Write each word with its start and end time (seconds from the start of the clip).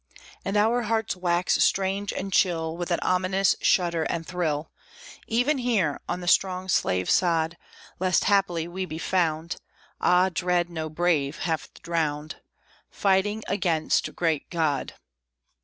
And 0.43 0.57
our 0.57 0.81
hearts 0.81 1.15
wax 1.15 1.63
strange 1.63 2.11
and 2.11 2.33
chill, 2.33 2.75
With 2.75 2.89
an 2.89 2.97
ominous 3.03 3.55
shudder 3.61 4.01
and 4.05 4.25
thrill, 4.25 4.71
Even 5.27 5.59
here, 5.59 6.01
on 6.09 6.21
the 6.21 6.27
strong 6.27 6.69
Slave 6.69 7.07
Sod, 7.07 7.55
Lest, 7.99 8.23
haply, 8.23 8.67
we 8.67 8.85
be 8.85 8.97
found 8.97 9.57
(Ah, 9.99 10.29
dread 10.29 10.71
no 10.71 10.89
brave 10.89 11.37
hath 11.45 11.71
drowned!) 11.83 12.37
Fighting 12.89 13.43
against 13.47 14.15
Great 14.15 14.49
God. 14.49 14.95